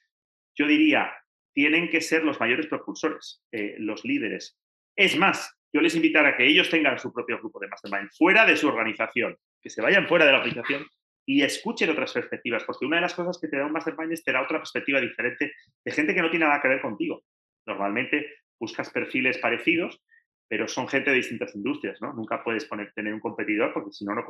[0.55, 1.13] yo diría,
[1.53, 3.43] tienen que ser los mayores propulsores,
[3.77, 4.59] los líderes.
[4.95, 8.45] Es más, yo les invitara a que ellos tengan su propio grupo de mastermind fuera
[8.47, 10.87] de su organización, que se vayan fuera de la organización
[11.23, 14.23] y escuchen otras perspectivas, porque una de las cosas que te da un mastermind es
[14.23, 15.53] te da otra perspectiva diferente
[15.85, 17.21] de gente que no tiene nada que ver contigo.
[17.65, 18.25] Normalmente
[18.59, 20.01] buscas perfiles parecidos,
[20.47, 22.13] pero son gente de distintas industrias, ¿no?
[22.13, 24.25] Nunca puedes poner, tener un competidor porque si no, no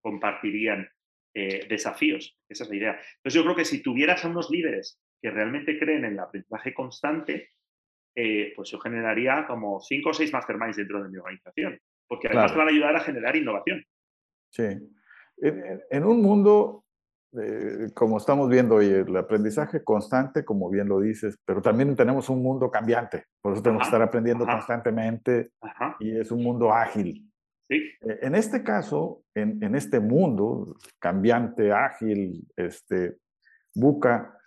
[0.00, 0.88] compartirían
[1.34, 2.38] eh, desafíos.
[2.48, 2.92] Esa es la idea.
[2.92, 6.74] Entonces yo creo que si tuvieras a unos líderes que realmente creen en el aprendizaje
[6.74, 7.50] constante,
[8.14, 12.52] eh, pues yo generaría como cinco o seis masterminds dentro de mi organización, porque además
[12.52, 13.84] te van a ayudar a generar innovación.
[14.50, 14.64] Sí.
[15.90, 16.83] En, un mundo,
[17.40, 22.28] eh, como estamos viendo hoy, el aprendizaje constante, como bien lo dices, pero también tenemos
[22.28, 25.50] un mundo cambiante, por eso tenemos que estar aprendiendo constantemente
[26.00, 27.30] y es un mundo ágil.
[27.68, 27.76] Sí.
[27.76, 33.16] Eh, en este caso, en, en, este mundo cambiante, ágil, este,
[33.74, 34.38] buca,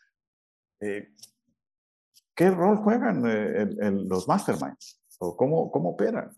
[2.37, 5.01] ¿Qué rol juegan eh, en, los masterminds?
[5.17, 6.29] ¿O cómo, cómo operan?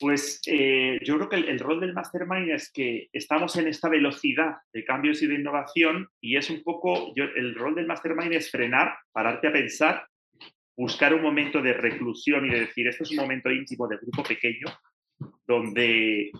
[0.00, 4.56] Pues eh, yo creo que el, rol del mastermind es que estamos en esta velocidad
[4.72, 8.94] de cambios y de innovación y es un poco, el rol del mastermind es frenar,
[9.12, 10.06] pararte a pensar,
[10.74, 14.22] buscar un momento de reclusión y de decir, esto es un momento íntimo de grupo
[14.22, 14.66] pequeño,
[15.46, 16.30] donde,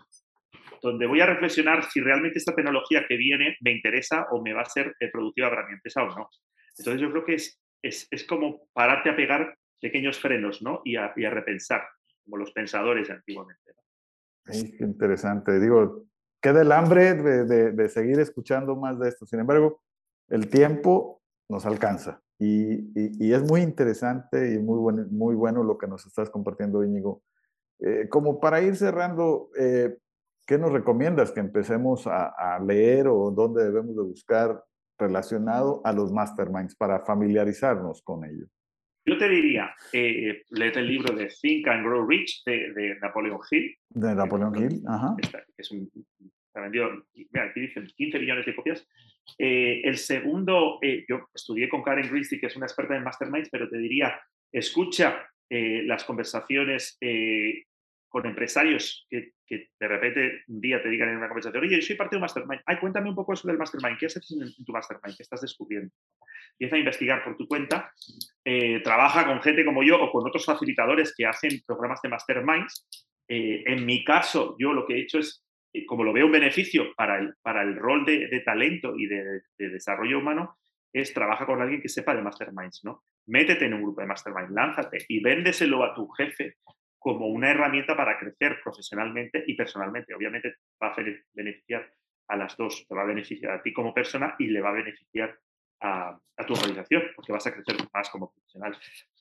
[0.83, 4.62] donde voy a reflexionar si realmente esta tecnología que viene me interesa o me va
[4.62, 6.31] a ser productiva para mi empresa o no.
[6.79, 10.83] Entonces yo creo que es es, como pararte a pegar pequeños frenos ¿no?
[10.85, 11.83] y, a, repensar,
[12.31, 13.73] como los pensadores antiguamente.
[14.79, 15.59] interesante.
[15.59, 16.05] Digo,
[16.40, 19.27] queda el hambre de, seguir escuchando más de esto.
[19.27, 19.83] Sin embargo,
[20.29, 25.88] el tiempo nos alcanza y, es muy interesante y muy bueno, muy bueno lo que
[25.88, 27.23] nos estás compartiendo, Íñigo.
[27.81, 29.99] Eh, como para ir cerrando, eh,
[30.47, 34.64] ¿qué nos recomiendas que empecemos a, a, leer o dónde debemos de buscar
[34.99, 38.60] relacionado a los masterminds para familiarizarnos con ellos?
[39.07, 43.75] Yo te diría, eh, el libro de Think and Grow Rich de, de Napoleon Hill.
[43.89, 45.17] De Napoleon Hill, ajá.
[45.17, 45.91] que es un,
[46.53, 48.87] se vendió, mira, aquí dicen 15 millones de copias.
[49.39, 53.49] Eh, el segundo, eh, yo estudié con Karen Christie, que es una experta en masterminds,
[53.51, 54.21] pero te diría,
[54.53, 56.99] escucha eh, las conversaciones
[58.11, 61.96] con empresarios que, de repente un día te digan en una conversación, oye, yo soy
[61.96, 64.73] parte de un mastermind, ay, cuéntame un poco eso del mastermind, ¿qué haces en, tu
[64.73, 65.16] mastermind?
[65.16, 65.94] ¿Qué estás descubriendo?
[66.53, 67.92] Empieza a investigar por tu cuenta,
[68.44, 73.07] eh, trabaja con gente como yo o con otros facilitadores que hacen programas de masterminds.
[73.29, 76.33] Eh, en mi caso, yo lo que he hecho es, eh, como lo veo un
[76.33, 80.59] beneficio para el, para el rol de, talento y de, de, desarrollo humano,
[80.92, 83.05] es trabaja con alguien que sepa de masterminds, ¿no?
[83.27, 86.57] Métete en un grupo de mastermind, lánzate y véndeselo a tu jefe
[87.01, 90.15] como una herramienta para crecer profesionalmente y personalmente.
[90.15, 90.97] Obviamente va a
[91.33, 91.91] beneficiar
[92.29, 94.75] a las dos, te va a beneficiar a ti como persona y le va a
[94.75, 95.37] beneficiar
[95.81, 98.77] a, tu organización, porque vas a crecer más como profesional.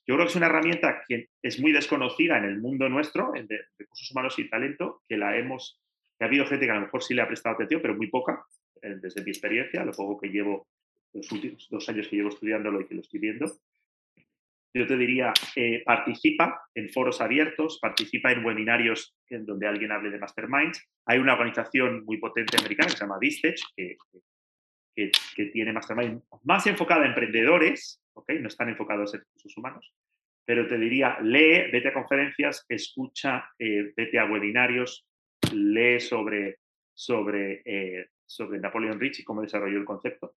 [0.05, 3.47] Yo creo que es una herramienta que es muy desconocida en el mundo nuestro, en
[3.47, 5.81] de recursos humanos y talento, que la hemos,
[6.17, 8.07] que ha habido gente que a lo mejor sí le ha prestado atención, pero muy
[8.07, 8.43] poca,
[8.81, 10.67] eh, desde mi experiencia, lo poco que llevo,
[11.13, 13.45] los últimos dos años que llevo estudiándolo y que lo estoy viendo,
[14.73, 20.11] yo te diría, eh, participa en foros abiertos, participa en webinarios en donde alguien hable
[20.11, 20.85] de masterminds.
[21.05, 23.97] Hay una organización muy potente americana que se llama Distech, que,
[24.95, 28.39] que, tiene masterminds más enfocada a emprendedores, ¿okay?
[28.39, 29.93] no están enfocados en recursos humanos,
[30.45, 35.05] pero te diría, lee, vete a conferencias, escucha, eh, vete a webinarios,
[35.53, 36.57] lee sobre,
[36.93, 40.35] sobre, eh, sobre Napoleon Rich y cómo desarrolló el concepto.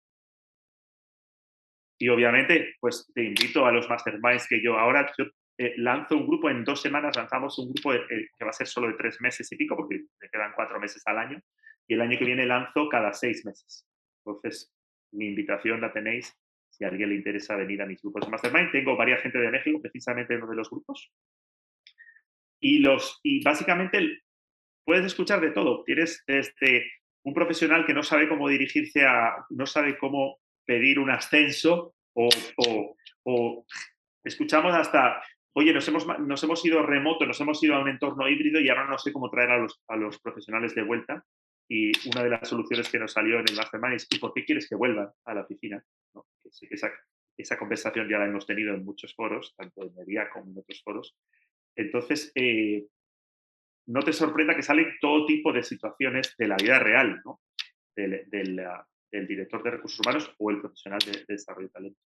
[2.01, 5.25] Y obviamente, pues te invito a los masterminds que yo ahora yo,
[5.59, 8.65] eh, lanzo un grupo, en dos semanas lanzamos un grupo eh, que va a ser
[8.65, 11.39] solo de tres meses y pico, porque me quedan cuatro meses al año,
[11.87, 13.87] y el año que viene lanzo cada seis meses.
[14.25, 14.73] Entonces,
[15.11, 16.35] mi invitación la tenéis
[16.71, 18.71] si a alguien le interesa venir a mis grupos de mastermind.
[18.71, 21.11] Tengo varias gente de México, precisamente en uno de los grupos.
[22.59, 24.23] Y, los, y básicamente
[24.83, 25.83] puedes escuchar de todo.
[25.83, 26.91] Tienes desde
[27.23, 33.65] un profesional que no sabe cómo dirigirse a, no sabe cómo pedir un ascenso o,
[34.23, 35.21] escuchamos hasta,
[35.53, 38.69] oye, nos hemos, nos hemos ido remoto, nos hemos ido a un entorno híbrido y
[38.69, 41.25] ahora no sé cómo traer a los, a los profesionales de vuelta.
[41.69, 44.43] Y una de las soluciones que nos salió en el Mastermind es, ¿y por qué
[44.43, 45.81] quieres que vuelvan a la oficina?
[46.69, 46.91] esa,
[47.37, 50.81] esa, conversación ya la hemos tenido en muchos foros, tanto en Media como en otros
[50.83, 51.15] foros.
[51.75, 52.87] Entonces, eh,
[53.87, 57.39] no te sorprenda que salen todo tipo de situaciones de la vida real, ¿no?
[57.95, 58.61] del,
[59.11, 61.99] del, director de recursos humanos o el profesional de, desarrollo de talento.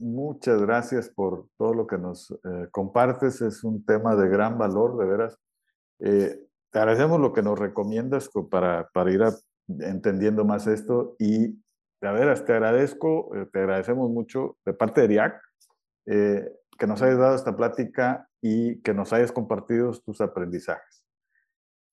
[0.00, 3.40] Muchas gracias por todo lo que nos eh, compartes.
[3.40, 5.38] Es un tema de gran valor, de veras.
[6.00, 6.38] Eh,
[6.70, 9.22] te agradecemos lo que nos recomiendas para, para ir
[9.68, 11.58] entendiendo más esto y
[12.00, 15.42] de veras te agradezco, eh, te agradecemos mucho de parte de RIAC
[16.06, 21.04] eh, que nos hayas dado esta plática y que nos hayas compartido tus aprendizajes.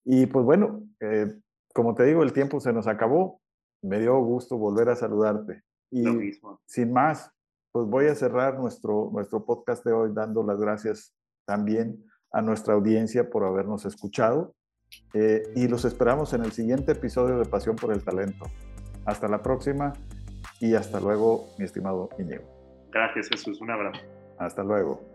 [0.03, 1.33] Y pues bueno, eh,
[1.73, 3.41] como te digo, el tiempo se nos acabó.
[3.85, 5.63] Me dio gusto volver a saludarte.
[5.91, 6.03] Y
[6.65, 7.31] sin más,
[7.71, 11.13] pues voy a cerrar nuestro, nuestro podcast de hoy dando las gracias
[11.45, 14.55] también a nuestra audiencia por habernos escuchado
[15.13, 18.45] eh, y los esperamos en el siguiente episodio de Pasión por el Talento.
[19.05, 19.93] Hasta la próxima
[20.59, 22.87] y hasta luego, mi estimado Iñigo.
[22.91, 23.61] Gracias, Jesús.
[23.61, 24.01] Un abrazo.
[24.37, 25.14] Hasta luego.